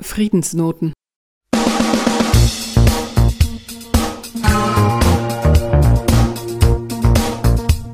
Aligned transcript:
Friedensnoten 0.00 0.92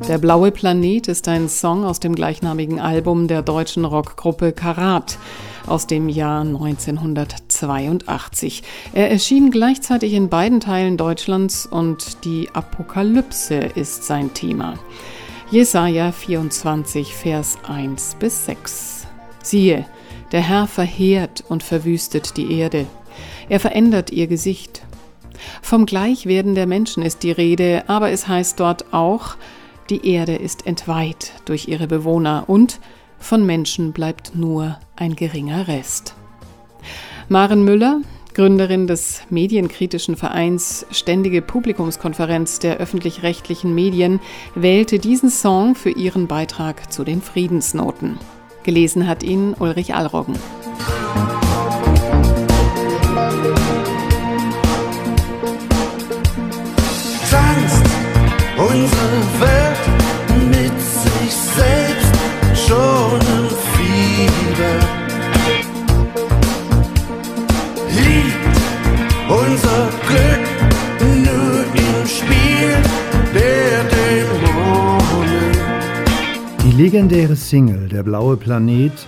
Der 0.08 0.18
blaue 0.18 0.52
Planet 0.52 1.08
ist 1.08 1.26
ein 1.26 1.48
Song 1.48 1.84
aus 1.84 1.98
dem 1.98 2.14
gleichnamigen 2.14 2.78
Album 2.78 3.26
der 3.26 3.42
deutschen 3.42 3.84
Rockgruppe 3.84 4.52
Karat 4.52 5.18
aus 5.66 5.88
dem 5.88 6.08
Jahr 6.08 6.42
1982. 6.42 8.62
Er 8.92 9.10
erschien 9.10 9.50
gleichzeitig 9.50 10.12
in 10.12 10.28
beiden 10.28 10.60
Teilen 10.60 10.96
Deutschlands 10.96 11.66
und 11.66 12.24
die 12.24 12.48
Apokalypse 12.52 13.56
ist 13.56 14.04
sein 14.04 14.32
Thema. 14.32 14.74
Jesaja 15.50 16.12
24, 16.12 17.12
Vers 17.12 17.58
1 17.66 18.14
bis 18.20 18.46
6. 18.46 19.08
Siehe, 19.42 19.86
der 20.32 20.40
Herr 20.40 20.66
verheert 20.66 21.44
und 21.48 21.62
verwüstet 21.62 22.36
die 22.36 22.58
Erde. 22.58 22.86
Er 23.48 23.60
verändert 23.60 24.10
ihr 24.10 24.26
Gesicht. 24.26 24.82
Vom 25.62 25.86
Gleichwerden 25.86 26.54
der 26.54 26.66
Menschen 26.66 27.02
ist 27.02 27.22
die 27.22 27.30
Rede, 27.30 27.84
aber 27.88 28.10
es 28.10 28.26
heißt 28.26 28.58
dort 28.58 28.92
auch, 28.92 29.36
die 29.90 30.08
Erde 30.08 30.34
ist 30.34 30.66
entweiht 30.66 31.32
durch 31.44 31.68
ihre 31.68 31.86
Bewohner 31.86 32.44
und 32.48 32.80
von 33.18 33.46
Menschen 33.46 33.92
bleibt 33.92 34.34
nur 34.34 34.78
ein 34.96 35.14
geringer 35.16 35.68
Rest. 35.68 36.14
Maren 37.28 37.64
Müller, 37.64 38.00
Gründerin 38.34 38.86
des 38.86 39.22
medienkritischen 39.30 40.16
Vereins 40.16 40.86
Ständige 40.90 41.40
Publikumskonferenz 41.40 42.58
der 42.58 42.76
öffentlich-rechtlichen 42.76 43.74
Medien, 43.74 44.20
wählte 44.54 44.98
diesen 44.98 45.30
Song 45.30 45.74
für 45.74 45.90
ihren 45.90 46.26
Beitrag 46.26 46.92
zu 46.92 47.02
den 47.02 47.22
Friedensnoten. 47.22 48.18
Gelesen 48.66 49.06
hat 49.06 49.22
ihn 49.22 49.54
Ulrich 49.60 49.94
Allroggen. 49.94 50.34
Tanzt 57.30 57.84
unsere 58.58 59.40
Welt. 59.40 59.65
Legendäre 77.06 77.36
Single 77.36 77.88
Der 77.88 78.02
blaue 78.02 78.36
Planet 78.36 79.06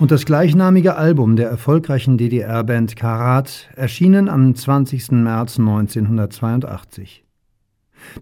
und 0.00 0.10
das 0.10 0.26
gleichnamige 0.26 0.96
Album 0.96 1.36
der 1.36 1.48
erfolgreichen 1.48 2.18
DDR-Band 2.18 2.96
Karat 2.96 3.68
erschienen 3.76 4.28
am 4.28 4.56
20. 4.56 5.12
März 5.12 5.60
1982. 5.60 7.24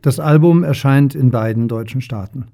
Das 0.03 0.21
Album 0.21 0.65
erscheint 0.65 1.15
in 1.15 1.31
beiden 1.31 1.67
deutschen 1.67 2.03
Staaten. 2.03 2.49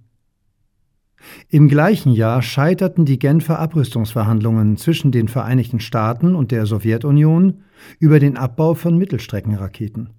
Im 1.49 1.67
gleichen 1.67 2.13
Jahr 2.13 2.43
scheiterten 2.43 3.07
die 3.07 3.19
Genfer 3.19 3.59
Abrüstungsverhandlungen 3.59 4.77
zwischen 4.77 5.11
den 5.11 5.27
Vereinigten 5.27 5.81
Staaten 5.81 6.37
und 6.37 6.53
der 6.53 6.67
Sowjetunion 6.67 7.65
über 7.99 8.21
den 8.21 8.37
Abbau 8.37 8.75
von 8.75 8.97
Mittelstreckenraketen. 8.97 10.11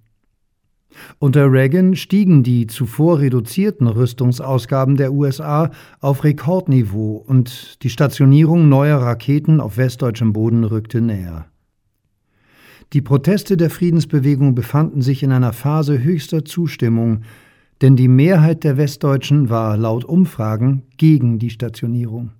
Unter 1.18 1.50
Reagan 1.50 1.96
stiegen 1.96 2.42
die 2.42 2.66
zuvor 2.66 3.20
reduzierten 3.20 3.86
Rüstungsausgaben 3.86 4.96
der 4.96 5.12
USA 5.12 5.70
auf 6.00 6.24
Rekordniveau 6.24 7.24
und 7.26 7.82
die 7.82 7.90
Stationierung 7.90 8.68
neuer 8.68 8.98
Raketen 8.98 9.60
auf 9.60 9.76
westdeutschem 9.76 10.32
Boden 10.32 10.64
rückte 10.64 11.00
näher. 11.00 11.46
Die 12.92 13.02
Proteste 13.02 13.56
der 13.56 13.70
Friedensbewegung 13.70 14.54
befanden 14.54 15.02
sich 15.02 15.22
in 15.22 15.32
einer 15.32 15.52
Phase 15.52 16.02
höchster 16.02 16.44
Zustimmung, 16.44 17.22
denn 17.80 17.96
die 17.96 18.08
Mehrheit 18.08 18.62
der 18.62 18.76
Westdeutschen 18.76 19.50
war 19.50 19.76
laut 19.76 20.04
Umfragen 20.04 20.84
gegen 20.96 21.38
die 21.38 21.50
Stationierung. 21.50 22.30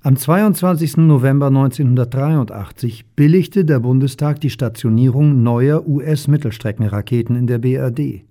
Am 0.00 0.16
22. 0.16 0.98
November 0.98 1.48
1983 1.48 3.04
billigte 3.16 3.64
der 3.64 3.80
Bundestag 3.80 4.40
die 4.40 4.48
Stationierung 4.48 5.42
neuer 5.42 5.88
US-Mittelstreckenraketen 5.88 7.34
in 7.34 7.48
der 7.48 7.58
BRD. 7.58 8.22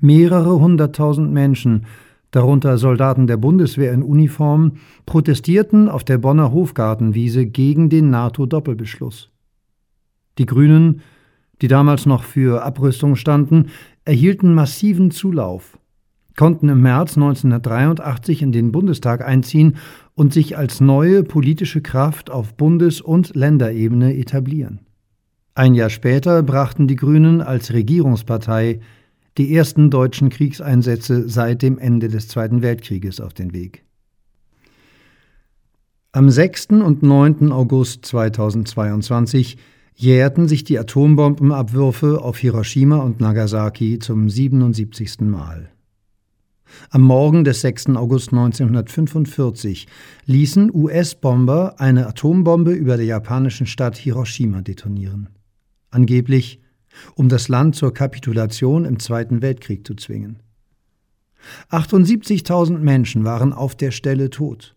Mehrere 0.00 0.58
hunderttausend 0.58 1.30
Menschen, 1.34 1.84
darunter 2.30 2.78
Soldaten 2.78 3.26
der 3.26 3.36
Bundeswehr 3.36 3.92
in 3.92 4.02
Uniform, 4.02 4.78
protestierten 5.04 5.90
auf 5.90 6.02
der 6.02 6.16
Bonner 6.16 6.50
Hofgartenwiese 6.50 7.44
gegen 7.44 7.90
den 7.90 8.08
NATO-Doppelbeschluss. 8.08 9.30
Die 10.38 10.46
Grünen, 10.46 11.02
die 11.60 11.68
damals 11.68 12.06
noch 12.06 12.24
für 12.24 12.64
Abrüstung 12.64 13.16
standen, 13.16 13.66
erhielten 14.06 14.54
massiven 14.54 15.10
Zulauf 15.10 15.78
konnten 16.36 16.68
im 16.68 16.80
März 16.80 17.16
1983 17.16 18.42
in 18.42 18.52
den 18.52 18.72
Bundestag 18.72 19.24
einziehen 19.24 19.76
und 20.14 20.32
sich 20.32 20.56
als 20.56 20.80
neue 20.80 21.22
politische 21.22 21.80
Kraft 21.80 22.30
auf 22.30 22.54
Bundes- 22.54 23.00
und 23.00 23.34
Länderebene 23.34 24.16
etablieren. 24.16 24.80
Ein 25.54 25.74
Jahr 25.74 25.90
später 25.90 26.42
brachten 26.42 26.88
die 26.88 26.96
Grünen 26.96 27.40
als 27.40 27.72
Regierungspartei 27.72 28.80
die 29.38 29.54
ersten 29.54 29.90
deutschen 29.90 30.28
Kriegseinsätze 30.28 31.28
seit 31.28 31.62
dem 31.62 31.78
Ende 31.78 32.08
des 32.08 32.28
Zweiten 32.28 32.62
Weltkrieges 32.62 33.20
auf 33.20 33.32
den 33.32 33.52
Weg. 33.52 33.84
Am 36.12 36.28
6. 36.28 36.68
und 36.70 37.02
9. 37.02 37.52
August 37.52 38.04
2022 38.06 39.58
jährten 39.94 40.48
sich 40.48 40.64
die 40.64 40.78
Atombombenabwürfe 40.78 42.20
auf 42.20 42.38
Hiroshima 42.38 42.96
und 42.96 43.20
Nagasaki 43.20 43.98
zum 43.98 44.28
77. 44.28 45.20
Mal. 45.20 45.70
Am 46.90 47.02
Morgen 47.02 47.44
des 47.44 47.60
6. 47.60 47.90
August 47.96 48.32
1945 48.32 49.86
ließen 50.26 50.74
US-Bomber 50.74 51.74
eine 51.78 52.06
Atombombe 52.06 52.72
über 52.72 52.96
der 52.96 53.06
japanischen 53.06 53.66
Stadt 53.66 53.96
Hiroshima 53.96 54.62
detonieren. 54.62 55.28
Angeblich, 55.90 56.60
um 57.14 57.28
das 57.28 57.48
Land 57.48 57.76
zur 57.76 57.94
Kapitulation 57.94 58.84
im 58.84 58.98
Zweiten 58.98 59.42
Weltkrieg 59.42 59.86
zu 59.86 59.94
zwingen. 59.94 60.40
78.000 61.70 62.78
Menschen 62.78 63.24
waren 63.24 63.52
auf 63.52 63.74
der 63.74 63.90
Stelle 63.90 64.30
tot. 64.30 64.74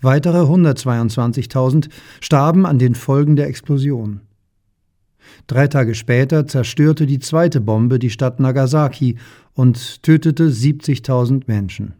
Weitere 0.00 0.42
122.000 0.42 1.90
starben 2.20 2.66
an 2.66 2.78
den 2.78 2.94
Folgen 2.94 3.36
der 3.36 3.48
Explosion. 3.48 4.20
Drei 5.46 5.68
Tage 5.68 5.94
später 5.94 6.46
zerstörte 6.46 7.06
die 7.06 7.18
zweite 7.18 7.60
Bombe 7.60 7.98
die 7.98 8.10
Stadt 8.10 8.40
Nagasaki 8.40 9.16
und 9.52 10.02
tötete 10.02 10.48
70.000 10.48 11.44
Menschen. 11.46 11.94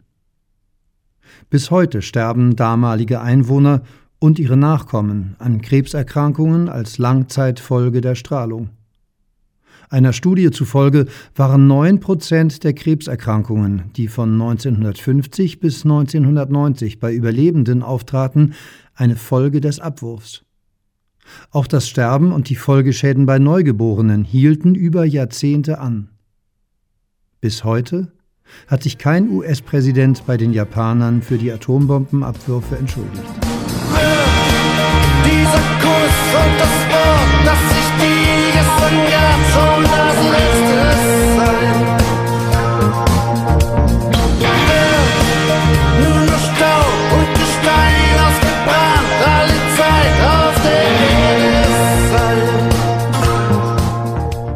Bis 1.51 1.71
heute 1.71 2.03
sterben 2.03 2.57
damalige 2.57 3.21
Einwohner 3.21 3.83
und 4.19 4.39
ihre 4.39 4.57
Nachkommen 4.57 5.37
an 5.39 5.61
Krebserkrankungen 5.61 6.69
als 6.69 6.99
Langzeitfolge 6.99 8.01
der 8.01 8.15
Strahlung. 8.15 8.71
Einer 9.91 10.13
Studie 10.13 10.51
zufolge 10.51 11.07
waren 11.37 11.67
9 11.67 12.01
Prozent 12.01 12.65
der 12.65 12.73
Krebserkrankungen, 12.73 13.93
die 13.97 14.09
von 14.09 14.33
1950 14.33 15.61
bis 15.61 15.85
1990 15.85 16.99
bei 16.99 17.13
Überlebenden 17.13 17.83
auftraten, 17.83 18.55
eine 18.95 19.17
Folge 19.17 19.61
des 19.61 19.81
Abwurfs. 19.81 20.44
Auch 21.51 21.67
das 21.67 21.89
Sterben 21.89 22.33
und 22.33 22.49
die 22.49 22.57
Folgeschäden 22.57 23.27
bei 23.27 23.39
Neugeborenen 23.39 24.25
hielten 24.25 24.75
über 24.75 25.05
Jahrzehnte 25.05 25.79
an. 25.79 26.09
Bis 27.41 27.65
heute 27.65 28.13
hat 28.67 28.83
sich 28.83 28.99
kein 28.99 29.31
US-Präsident 29.31 30.27
bei 30.27 30.37
den 30.37 30.53
Japanern 30.53 31.23
für 31.23 31.39
die 31.39 31.51
Atombombenabwürfe 31.53 32.77
entschuldigt. 32.77 33.23
Dieser 35.25 35.65
Kuss 35.81 36.19
und 36.45 36.61
das 36.61 36.77
Wort, 36.91 37.47
das 37.47 37.59
sich 37.69 37.89
die 38.01 38.59
gesagt, 38.59 39.55
soll 39.55 39.83
das 39.83 40.54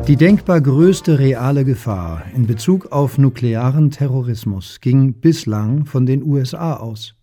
Die 0.09 0.17
denkbar 0.17 0.63
größte 0.63 1.19
reale 1.19 1.67
Gefahr 1.67 2.25
in 2.35 2.47
Bezug 2.47 2.93
auf 2.93 3.19
nuklearen 3.19 3.91
Terrorismus 3.91 4.81
ging 4.81 5.13
bislang 5.13 5.85
von 5.85 6.07
den 6.07 6.23
USA 6.23 6.77
aus. 6.77 7.15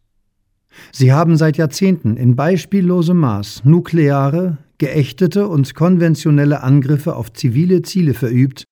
Sie 0.91 1.11
haben 1.11 1.35
seit 1.35 1.57
Jahrzehnten 1.57 2.15
in 2.15 2.35
beispiellosem 2.35 3.17
Maß 3.17 3.63
nukleare, 3.65 4.59
geächtete 4.77 5.47
und 5.47 5.73
konventionelle 5.73 6.61
Angriffe 6.61 7.15
auf 7.15 7.33
zivile 7.33 7.81
Ziele 7.81 8.13
verübt, 8.13 8.65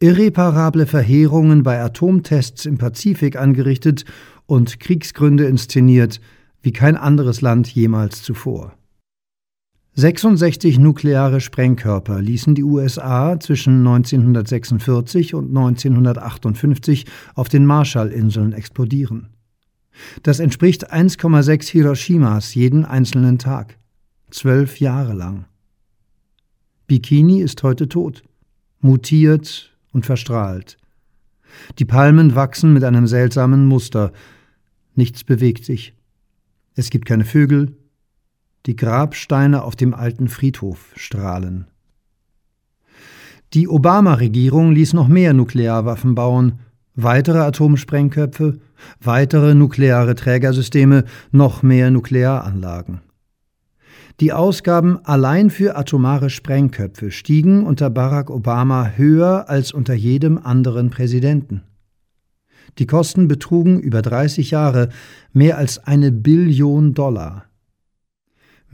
irreparable 0.00 0.86
Verheerungen 0.86 1.62
bei 1.62 1.80
Atomtests 1.80 2.66
im 2.66 2.76
Pazifik 2.76 3.36
angerichtet 3.36 4.04
und 4.46 4.80
Kriegsgründe 4.80 5.44
inszeniert 5.44 6.20
wie 6.60 6.72
kein 6.72 6.96
anderes 6.96 7.40
Land 7.40 7.68
jemals 7.68 8.24
zuvor. 8.24 8.74
66 9.96 10.80
nukleare 10.80 11.40
Sprengkörper 11.40 12.20
ließen 12.20 12.56
die 12.56 12.64
USA 12.64 13.38
zwischen 13.38 13.78
1946 13.86 15.34
und 15.34 15.48
1958 15.56 17.06
auf 17.36 17.48
den 17.48 17.64
Marshallinseln 17.64 18.52
explodieren. 18.52 19.28
Das 20.24 20.40
entspricht 20.40 20.92
1,6 20.92 21.70
Hiroshimas 21.70 22.56
jeden 22.56 22.84
einzelnen 22.84 23.38
Tag. 23.38 23.78
Zwölf 24.30 24.80
Jahre 24.80 25.12
lang. 25.12 25.44
Bikini 26.88 27.40
ist 27.40 27.62
heute 27.62 27.88
tot, 27.88 28.24
mutiert 28.80 29.76
und 29.92 30.04
verstrahlt. 30.04 30.76
Die 31.78 31.84
Palmen 31.84 32.34
wachsen 32.34 32.72
mit 32.72 32.82
einem 32.82 33.06
seltsamen 33.06 33.66
Muster. 33.66 34.12
Nichts 34.96 35.22
bewegt 35.22 35.64
sich. 35.64 35.94
Es 36.74 36.90
gibt 36.90 37.06
keine 37.06 37.24
Vögel, 37.24 37.76
die 38.66 38.76
Grabsteine 38.76 39.62
auf 39.62 39.76
dem 39.76 39.94
alten 39.94 40.28
Friedhof 40.28 40.92
strahlen. 40.96 41.66
Die 43.52 43.68
Obama-Regierung 43.68 44.72
ließ 44.72 44.94
noch 44.94 45.06
mehr 45.06 45.32
Nuklearwaffen 45.32 46.14
bauen, 46.14 46.60
weitere 46.96 47.38
Atomsprengköpfe, 47.38 48.58
weitere 49.00 49.54
nukleare 49.54 50.14
Trägersysteme, 50.14 51.04
noch 51.30 51.62
mehr 51.62 51.90
Nuklearanlagen. 51.90 53.00
Die 54.20 54.32
Ausgaben 54.32 55.04
allein 55.04 55.50
für 55.50 55.76
atomare 55.76 56.30
Sprengköpfe 56.30 57.10
stiegen 57.10 57.66
unter 57.66 57.90
Barack 57.90 58.30
Obama 58.30 58.92
höher 58.96 59.48
als 59.48 59.72
unter 59.72 59.94
jedem 59.94 60.38
anderen 60.38 60.90
Präsidenten. 60.90 61.62
Die 62.78 62.86
Kosten 62.86 63.28
betrugen 63.28 63.80
über 63.80 64.02
30 64.02 64.52
Jahre 64.52 64.88
mehr 65.32 65.58
als 65.58 65.78
eine 65.84 66.12
Billion 66.12 66.94
Dollar. 66.94 67.46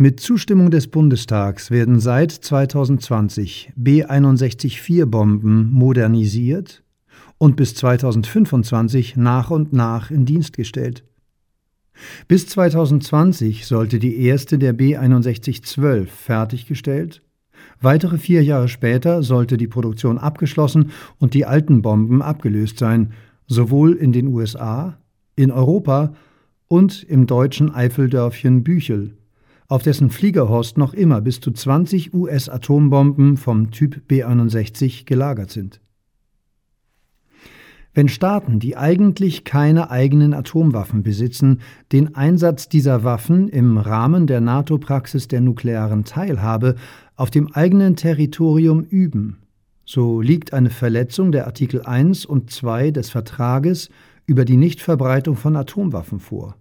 Mit 0.02 0.18
Zustimmung 0.18 0.70
des 0.70 0.88
Bundestags 0.88 1.70
werden 1.70 2.00
seit 2.00 2.32
2020 2.32 3.74
B-61-4-Bomben 3.76 5.70
modernisiert 5.70 6.82
und 7.36 7.56
bis 7.56 7.74
2025 7.74 9.16
nach 9.16 9.50
und 9.50 9.74
nach 9.74 10.10
in 10.10 10.24
Dienst 10.24 10.56
gestellt. 10.56 11.04
Bis 12.28 12.46
2020 12.46 13.66
sollte 13.66 13.98
die 13.98 14.22
erste 14.22 14.58
der 14.58 14.72
B-61-12 14.72 16.06
fertiggestellt, 16.06 17.20
weitere 17.82 18.16
vier 18.16 18.42
Jahre 18.42 18.68
später 18.68 19.22
sollte 19.22 19.58
die 19.58 19.68
Produktion 19.68 20.16
abgeschlossen 20.16 20.92
und 21.18 21.34
die 21.34 21.44
alten 21.44 21.82
Bomben 21.82 22.22
abgelöst 22.22 22.78
sein, 22.78 23.12
sowohl 23.46 23.92
in 23.92 24.12
den 24.12 24.28
USA, 24.28 24.96
in 25.36 25.50
Europa 25.50 26.14
und 26.68 27.02
im 27.02 27.26
deutschen 27.26 27.74
Eifeldörfchen 27.74 28.64
Büchel 28.64 29.18
auf 29.70 29.84
dessen 29.84 30.10
Fliegerhorst 30.10 30.76
noch 30.78 30.94
immer 30.94 31.20
bis 31.20 31.40
zu 31.40 31.52
20 31.52 32.12
US-Atombomben 32.12 33.36
vom 33.36 33.70
Typ 33.70 34.06
B-61 34.08 35.06
gelagert 35.06 35.50
sind. 35.50 35.80
Wenn 37.94 38.08
Staaten, 38.08 38.58
die 38.58 38.76
eigentlich 38.76 39.44
keine 39.44 39.90
eigenen 39.90 40.34
Atomwaffen 40.34 41.04
besitzen, 41.04 41.60
den 41.92 42.16
Einsatz 42.16 42.68
dieser 42.68 43.04
Waffen 43.04 43.48
im 43.48 43.78
Rahmen 43.78 44.26
der 44.26 44.40
NATO-Praxis 44.40 45.28
der 45.28 45.40
nuklearen 45.40 46.04
Teilhabe 46.04 46.74
auf 47.14 47.30
dem 47.30 47.52
eigenen 47.52 47.94
Territorium 47.94 48.82
üben, 48.82 49.38
so 49.84 50.20
liegt 50.20 50.52
eine 50.52 50.70
Verletzung 50.70 51.30
der 51.30 51.46
Artikel 51.46 51.82
1 51.82 52.26
und 52.26 52.50
2 52.50 52.90
des 52.90 53.10
Vertrages 53.10 53.88
über 54.26 54.44
die 54.44 54.56
Nichtverbreitung 54.56 55.36
von 55.36 55.54
Atomwaffen 55.56 56.18
vor. 56.18 56.59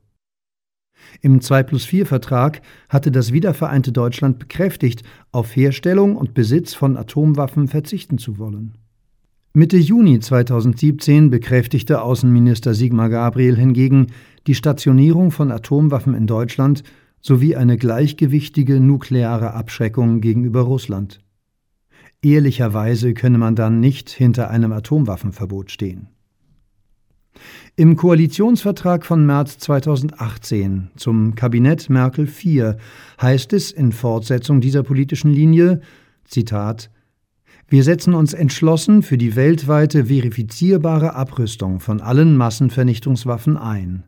Im 1.22 1.42
2 1.42 1.64
plus 1.64 1.86
4 1.86 2.06
Vertrag 2.06 2.62
hatte 2.88 3.12
das 3.12 3.32
wiedervereinte 3.34 3.92
Deutschland 3.92 4.40
bekräftigt, 4.40 5.04
auf 5.32 5.56
Herstellung 5.56 6.16
und 6.16 6.34
Besitz 6.34 6.74
von 6.74 6.98
Atomwaffen 6.98 7.68
verzichten 7.68 8.18
zu 8.18 8.38
wollen. 8.38 8.78
Mitte 9.54 9.78
Juni 9.78 10.20
2017 10.20 11.32
bekräftigte 11.32 12.02
Außenminister 12.02 12.74
Sigmar 12.74 13.10
Gabriel 13.10 13.56
hingegen 13.56 14.08
die 14.48 14.56
Stationierung 14.56 15.32
von 15.32 15.52
Atomwaffen 15.52 16.14
in 16.14 16.28
Deutschland 16.28 16.84
sowie 17.22 17.56
eine 17.56 17.78
gleichgewichtige 17.78 18.80
nukleare 18.80 19.54
Abschreckung 19.54 20.22
gegenüber 20.22 20.62
Russland. 20.62 21.20
Ehrlicherweise 22.22 23.14
könne 23.14 23.38
man 23.38 23.56
dann 23.56 23.80
nicht 23.80 24.10
hinter 24.10 24.50
einem 24.50 24.72
Atomwaffenverbot 24.72 25.72
stehen. 25.72 26.10
Im 27.76 27.96
Koalitionsvertrag 27.96 29.06
von 29.06 29.26
März 29.26 29.58
2018 29.60 30.90
zum 30.96 31.36
Kabinett 31.36 31.90
Merkel 31.90 32.28
IV 32.28 32.76
heißt 33.22 33.54
es 33.54 33.72
in 33.72 33.92
Fortsetzung 33.92 34.60
dieser 34.60 34.84
politischen 34.84 35.32
Linie, 35.32 35.82
Zitat, 36.26 36.90
wir 37.72 37.84
setzen 37.84 38.16
uns 38.16 38.34
entschlossen 38.34 39.04
für 39.04 39.18
die 39.18 39.36
weltweite 39.36 40.06
verifizierbare 40.06 41.14
Abrüstung 41.14 41.80
von 41.80 42.02
allen 42.02 42.36
Massenvernichtungswaffen 42.36 43.58
ein. 43.58 44.06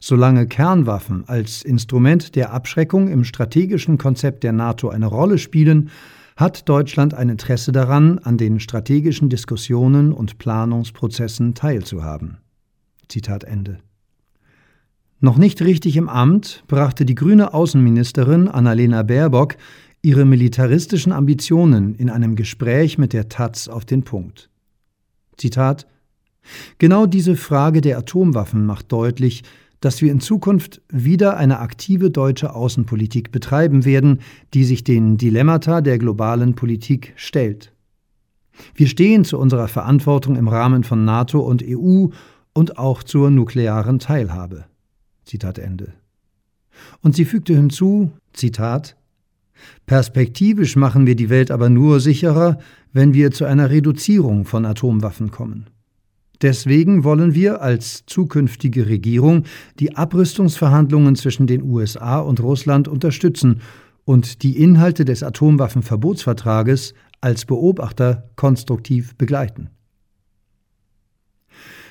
Solange 0.00 0.46
Kernwaffen 0.46 1.24
als 1.28 1.62
Instrument 1.62 2.34
der 2.34 2.52
Abschreckung 2.52 3.08
im 3.08 3.24
strategischen 3.24 3.98
Konzept 3.98 4.42
der 4.42 4.52
NATO 4.52 4.88
eine 4.88 5.06
Rolle 5.06 5.38
spielen, 5.38 5.90
hat 6.36 6.68
Deutschland 6.68 7.14
ein 7.14 7.28
Interesse 7.28 7.70
daran, 7.70 8.18
an 8.18 8.36
den 8.36 8.58
strategischen 8.58 9.28
Diskussionen 9.28 10.12
und 10.12 10.38
Planungsprozessen 10.38 11.54
teilzuhaben. 11.54 12.38
Zitat 13.08 13.44
Ende. 13.44 13.78
Noch 15.20 15.38
nicht 15.38 15.62
richtig 15.62 15.96
im 15.96 16.08
Amt 16.08 16.64
brachte 16.66 17.04
die 17.04 17.14
grüne 17.14 17.54
Außenministerin 17.54 18.48
Annalena 18.48 19.02
Baerbock 19.02 19.56
ihre 20.02 20.24
militaristischen 20.24 21.12
Ambitionen 21.12 21.94
in 21.94 22.10
einem 22.10 22.36
Gespräch 22.36 22.98
mit 22.98 23.12
der 23.12 23.28
Taz 23.28 23.68
auf 23.68 23.84
den 23.84 24.02
Punkt. 24.02 24.50
Zitat 25.36 25.86
Genau 26.78 27.06
diese 27.06 27.36
Frage 27.36 27.80
der 27.80 27.96
Atomwaffen 27.96 28.66
macht 28.66 28.92
deutlich, 28.92 29.44
dass 29.84 30.00
wir 30.00 30.10
in 30.10 30.20
Zukunft 30.20 30.80
wieder 30.90 31.36
eine 31.36 31.58
aktive 31.58 32.10
deutsche 32.10 32.54
Außenpolitik 32.54 33.30
betreiben 33.32 33.84
werden, 33.84 34.20
die 34.54 34.64
sich 34.64 34.82
den 34.82 35.18
Dilemmata 35.18 35.82
der 35.82 35.98
globalen 35.98 36.54
Politik 36.54 37.12
stellt. 37.16 37.70
Wir 38.74 38.86
stehen 38.86 39.26
zu 39.26 39.38
unserer 39.38 39.68
Verantwortung 39.68 40.36
im 40.36 40.48
Rahmen 40.48 40.84
von 40.84 41.04
NATO 41.04 41.40
und 41.40 41.62
EU 41.66 42.06
und 42.54 42.78
auch 42.78 43.02
zur 43.02 43.30
nuklearen 43.30 43.98
Teilhabe. 43.98 44.64
Zitat 45.26 45.58
Ende. 45.58 45.92
Und 47.02 47.14
sie 47.14 47.26
fügte 47.26 47.54
hinzu, 47.54 48.10
Zitat, 48.32 48.96
Perspektivisch 49.84 50.76
machen 50.76 51.06
wir 51.06 51.14
die 51.14 51.28
Welt 51.28 51.50
aber 51.50 51.68
nur 51.68 52.00
sicherer, 52.00 52.58
wenn 52.92 53.12
wir 53.12 53.32
zu 53.32 53.44
einer 53.44 53.68
Reduzierung 53.68 54.46
von 54.46 54.64
Atomwaffen 54.64 55.30
kommen. 55.30 55.66
Deswegen 56.42 57.04
wollen 57.04 57.34
wir 57.34 57.62
als 57.62 58.04
zukünftige 58.06 58.86
Regierung 58.86 59.44
die 59.78 59.96
Abrüstungsverhandlungen 59.96 61.16
zwischen 61.16 61.46
den 61.46 61.62
USA 61.62 62.18
und 62.18 62.40
Russland 62.40 62.88
unterstützen 62.88 63.60
und 64.04 64.42
die 64.42 64.60
Inhalte 64.60 65.04
des 65.04 65.22
Atomwaffenverbotsvertrages 65.22 66.94
als 67.20 67.46
Beobachter 67.46 68.28
konstruktiv 68.36 69.16
begleiten. 69.16 69.70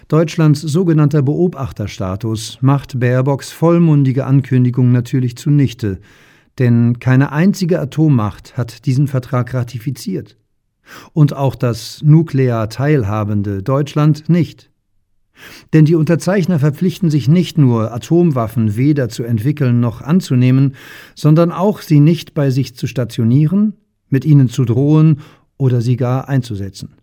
Deutschlands 0.10 0.62
sogenannter 0.62 1.22
Beobachterstatus 1.22 2.60
macht 2.62 3.00
Baerbocks 3.00 3.52
vollmundige 3.52 4.26
Ankündigung 4.26 4.92
natürlich 4.92 5.38
zunichte, 5.38 6.00
denn 6.60 7.00
keine 7.00 7.32
einzige 7.32 7.80
Atommacht 7.80 8.58
hat 8.58 8.86
diesen 8.86 9.08
Vertrag 9.08 9.54
ratifiziert 9.54 10.38
und 11.14 11.36
auch 11.36 11.56
das 11.56 12.02
nuklear 12.04 12.70
teilhabende 12.70 13.64
Deutschland 13.64 14.30
nicht. 14.30 14.70
Denn 15.74 15.86
die 15.86 15.96
Unterzeichner 15.96 16.60
verpflichten 16.60 17.10
sich 17.10 17.28
nicht 17.28 17.58
nur, 17.58 17.92
Atomwaffen 17.92 18.76
weder 18.76 19.10
zu 19.10 19.24
entwickeln 19.24 19.80
noch 19.80 20.02
anzunehmen, 20.02 20.76
sondern 21.16 21.52
auch 21.52 21.82
sie 21.82 22.00
nicht 22.00 22.34
bei 22.34 22.52
sich 22.52 22.76
zu 22.76 22.88
stationieren, 22.88 23.74
mit 24.10 24.26
ihnen 24.26 24.50
zu 24.50 24.64
drohen 24.66 25.22
oder 25.58 25.82
sie 25.82 25.98
gar 25.98 26.30
einzusetzen. 26.30 26.94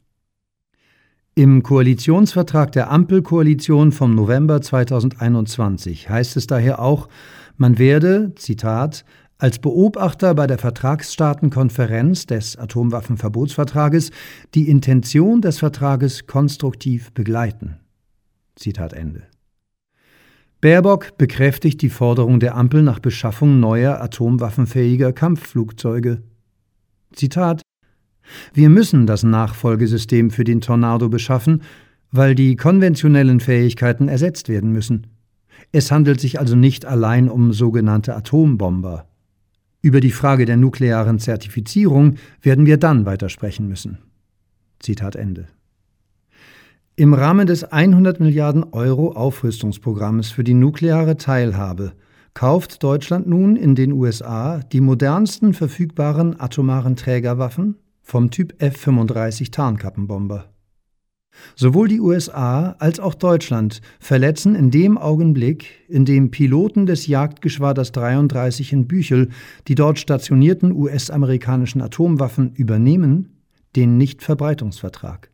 Im 1.34 1.62
Koalitionsvertrag 1.62 2.72
der 2.72 2.90
Ampelkoalition 2.90 3.92
vom 3.92 4.14
November 4.14 4.60
2021 4.60 6.08
heißt 6.08 6.36
es 6.36 6.46
daher 6.46 6.80
auch, 6.80 7.08
man 7.56 7.78
werde, 7.78 8.32
Zitat, 8.36 9.04
als 9.40 9.58
Beobachter 9.58 10.34
bei 10.34 10.46
der 10.46 10.58
Vertragsstaatenkonferenz 10.58 12.26
des 12.26 12.56
Atomwaffenverbotsvertrages 12.56 14.10
die 14.54 14.68
Intention 14.68 15.40
des 15.40 15.58
Vertrages 15.58 16.26
konstruktiv 16.26 17.12
begleiten. 17.12 17.76
Zitat 18.54 18.92
Ende. 18.92 19.22
Baerbock 20.60 21.16
bekräftigt 21.16 21.80
die 21.80 21.88
Forderung 21.88 22.38
der 22.38 22.54
Ampel 22.54 22.82
nach 22.82 22.98
Beschaffung 22.98 23.60
neuer 23.60 24.02
atomwaffenfähiger 24.02 25.14
Kampfflugzeuge. 25.14 26.22
Zitat 27.14 27.62
Wir 28.52 28.68
müssen 28.68 29.06
das 29.06 29.22
Nachfolgesystem 29.22 30.30
für 30.30 30.44
den 30.44 30.60
Tornado 30.60 31.08
beschaffen, 31.08 31.62
weil 32.12 32.34
die 32.34 32.56
konventionellen 32.56 33.40
Fähigkeiten 33.40 34.08
ersetzt 34.08 34.50
werden 34.50 34.70
müssen. 34.70 35.06
Es 35.72 35.90
handelt 35.90 36.20
sich 36.20 36.38
also 36.38 36.56
nicht 36.56 36.84
allein 36.84 37.30
um 37.30 37.54
sogenannte 37.54 38.14
Atombomber. 38.14 39.09
Über 39.82 40.00
die 40.00 40.10
Frage 40.10 40.44
der 40.44 40.56
nuklearen 40.56 41.18
Zertifizierung 41.18 42.16
werden 42.42 42.66
wir 42.66 42.76
dann 42.76 43.06
weitersprechen 43.06 43.66
müssen. 43.66 43.98
Zitat 44.78 45.16
Ende. 45.16 45.46
Im 46.96 47.14
Rahmen 47.14 47.46
des 47.46 47.64
100 47.64 48.20
Milliarden 48.20 48.62
Euro 48.72 49.12
Aufrüstungsprogrammes 49.12 50.30
für 50.30 50.44
die 50.44 50.52
nukleare 50.52 51.16
Teilhabe 51.16 51.92
kauft 52.34 52.82
Deutschland 52.82 53.26
nun 53.26 53.56
in 53.56 53.74
den 53.74 53.92
USA 53.92 54.58
die 54.58 54.82
modernsten 54.82 55.54
verfügbaren 55.54 56.38
atomaren 56.38 56.96
Trägerwaffen 56.96 57.76
vom 58.02 58.30
Typ 58.30 58.62
F-35 58.62 59.50
Tarnkappenbomber. 59.50 60.49
Sowohl 61.56 61.88
die 61.88 62.00
USA 62.00 62.76
als 62.78 63.00
auch 63.00 63.14
Deutschland 63.14 63.80
verletzen 63.98 64.54
in 64.54 64.70
dem 64.70 64.98
Augenblick, 64.98 65.84
in 65.88 66.04
dem 66.04 66.30
Piloten 66.30 66.86
des 66.86 67.06
Jagdgeschwaders 67.06 67.92
33 67.92 68.72
in 68.72 68.86
Büchel 68.86 69.28
die 69.68 69.74
dort 69.74 69.98
stationierten 69.98 70.72
US-amerikanischen 70.72 71.82
Atomwaffen 71.82 72.52
übernehmen, 72.54 73.40
den 73.76 73.96
Nichtverbreitungsvertrag. 73.96 75.30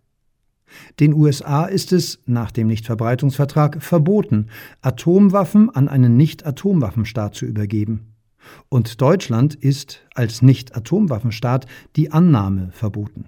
Den 0.99 1.15
USA 1.15 1.65
ist 1.65 1.93
es 1.93 2.21
nach 2.27 2.51
dem 2.51 2.67
Nichtverbreitungsvertrag 2.67 3.83
verboten, 3.83 4.49
Atomwaffen 4.83 5.71
an 5.71 5.89
einen 5.89 6.17
Nicht-Atomwaffenstaat 6.17 7.35
zu 7.35 7.47
übergeben. 7.47 8.13
Und 8.69 9.01
Deutschland 9.01 9.55
ist 9.55 10.07
als 10.15 10.43
Nicht-Atomwaffenstaat 10.43 11.67
die 11.97 12.13
Annahme 12.13 12.71
verboten. 12.73 13.27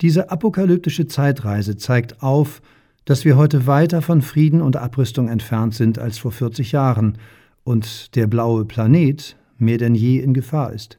Diese 0.00 0.30
apokalyptische 0.30 1.06
Zeitreise 1.06 1.76
zeigt 1.76 2.22
auf, 2.22 2.62
dass 3.04 3.24
wir 3.24 3.36
heute 3.36 3.66
weiter 3.66 4.02
von 4.02 4.22
Frieden 4.22 4.62
und 4.62 4.76
Abrüstung 4.76 5.28
entfernt 5.28 5.74
sind 5.74 5.98
als 5.98 6.18
vor 6.18 6.32
40 6.32 6.72
Jahren 6.72 7.18
und 7.64 8.14
der 8.14 8.26
blaue 8.26 8.64
Planet 8.64 9.36
mehr 9.58 9.78
denn 9.78 9.94
je 9.94 10.18
in 10.18 10.34
Gefahr 10.34 10.72
ist. 10.72 10.98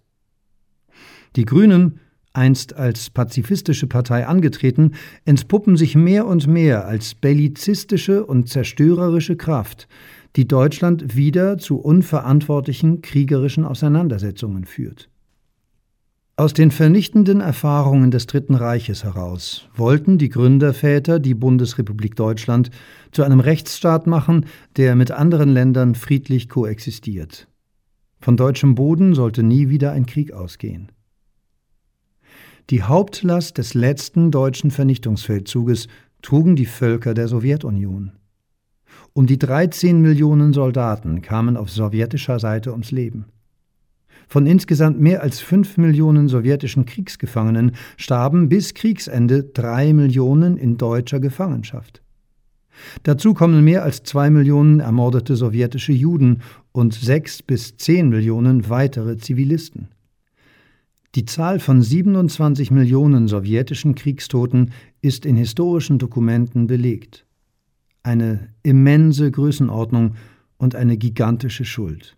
Die 1.36 1.46
Grünen, 1.46 2.00
einst 2.34 2.76
als 2.76 3.10
pazifistische 3.12 3.88
Partei 3.88 4.26
angetreten, 4.26 4.94
entpuppen 5.26 5.78
sich 5.78 5.96
mehr 5.96 6.26
und 6.26 6.48
mehr 6.48 6.88
als 6.88 7.14
bellizistische 7.14 8.26
und 8.26 8.50
zerstörerische 8.50 9.36
Kraft, 9.36 9.88
die 10.36 10.48
Deutschland 10.48 11.16
wieder 11.16 11.60
zu 11.60 11.78
unverantwortlichen 11.78 13.02
kriegerischen 13.02 13.66
Auseinandersetzungen 13.66 14.66
führt. 14.66 15.10
Aus 16.44 16.52
den 16.52 16.72
vernichtenden 16.72 17.40
Erfahrungen 17.40 18.12
des 18.12 18.28
Dritten 18.28 18.56
Reiches 18.56 19.06
heraus 19.06 19.70
wollten 19.78 20.18
die 20.18 20.28
Gründerväter 20.28 21.22
die 21.22 21.36
Bundesrepublik 21.36 22.18
Deutschland 22.18 22.70
zu 23.14 23.24
einem 23.24 23.40
Rechtsstaat 23.40 24.08
machen, 24.08 24.48
der 24.76 24.96
mit 24.96 25.12
anderen 25.12 25.48
Ländern 25.48 25.96
friedlich 25.96 26.50
koexistiert. 26.50 27.48
Von 28.20 28.36
deutschem 28.36 28.76
Boden 28.76 29.16
sollte 29.16 29.42
nie 29.42 29.70
wieder 29.70 29.94
ein 29.94 30.06
Krieg 30.06 30.34
ausgehen. 30.34 30.92
Die 32.70 32.84
Hauptlast 32.84 33.58
des 33.58 33.74
letzten 33.74 34.30
deutschen 34.30 34.70
Vernichtungsfeldzuges 34.70 35.88
trugen 36.22 36.58
die 36.58 36.66
Völker 36.66 37.14
der 37.14 37.30
Sowjetunion. 37.30 38.12
Um 39.14 39.28
die 39.28 39.40
13 39.40 40.02
Millionen 40.02 40.52
Soldaten 40.52 41.22
kamen 41.22 41.56
auf 41.56 41.70
sowjetischer 41.70 42.38
Seite 42.40 42.74
ums 42.74 42.92
Leben. 42.92 43.28
Von 44.34 44.48
insgesamt 44.48 45.00
mehr 45.00 45.22
als 45.22 45.42
fünf 45.42 45.78
Millionen 45.78 46.28
sowjetischen 46.28 46.88
Kriegsgefangenen 46.88 47.74
starben 47.98 48.50
bis 48.50 48.74
Kriegsende 48.74 49.44
drei 49.44 49.94
Millionen 49.94 50.58
in 50.58 50.78
deutscher 50.78 51.20
Gefangenschaft. 51.20 52.02
Dazu 53.04 53.36
kommen 53.36 53.64
mehr 53.64 53.84
als 53.84 54.02
zwei 54.02 54.32
Millionen 54.32 54.80
ermordete 54.80 55.36
sowjetische 55.36 55.92
Juden 55.92 56.42
und 56.72 56.96
sechs 56.96 57.44
bis 57.44 57.78
zehn 57.78 58.10
Millionen 58.10 58.68
weitere 58.70 59.18
Zivilisten. 59.18 59.90
Die 61.14 61.26
Zahl 61.26 61.60
von 61.60 61.84
27 61.84 62.72
Millionen 62.72 63.28
sowjetischen 63.28 63.94
Kriegstoten 63.94 64.72
ist 65.04 65.28
in 65.28 65.36
historischen 65.36 66.00
Dokumenten 66.00 66.66
belegt. 66.66 67.28
Eine 68.02 68.50
immense 68.64 69.30
Größenordnung 69.30 70.16
und 70.58 70.74
eine 70.74 70.98
gigantische 70.98 71.66
Schuld. 71.66 72.18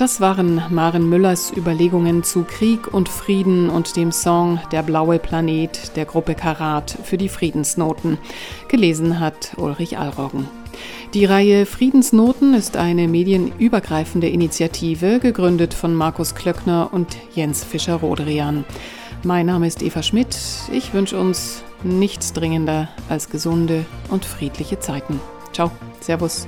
Das 0.00 0.18
waren 0.18 0.62
Maren 0.70 1.10
Müllers 1.10 1.52
Überlegungen 1.54 2.22
zu 2.22 2.44
Krieg 2.44 2.86
und 2.94 3.10
Frieden 3.10 3.68
und 3.68 3.96
dem 3.96 4.12
Song 4.12 4.58
Der 4.72 4.82
blaue 4.82 5.18
Planet 5.18 5.94
der 5.94 6.06
Gruppe 6.06 6.34
Karat 6.34 6.96
für 7.04 7.18
die 7.18 7.28
Friedensnoten. 7.28 8.16
Gelesen 8.68 9.20
hat 9.20 9.52
Ulrich 9.58 9.98
Allroggen. 9.98 10.48
Die 11.12 11.26
Reihe 11.26 11.66
Friedensnoten 11.66 12.54
ist 12.54 12.78
eine 12.78 13.08
medienübergreifende 13.08 14.30
Initiative, 14.30 15.20
gegründet 15.20 15.74
von 15.74 15.94
Markus 15.94 16.34
Klöckner 16.34 16.88
und 16.94 17.18
Jens 17.34 17.62
Fischer-Rodrian. 17.62 18.64
Mein 19.22 19.44
Name 19.44 19.66
ist 19.66 19.82
Eva 19.82 20.02
Schmidt. 20.02 20.34
Ich 20.72 20.94
wünsche 20.94 21.20
uns 21.20 21.62
nichts 21.82 22.32
dringender 22.32 22.88
als 23.10 23.28
gesunde 23.28 23.84
und 24.08 24.24
friedliche 24.24 24.78
Zeiten. 24.78 25.20
Ciao, 25.52 25.70
Servus. 26.00 26.46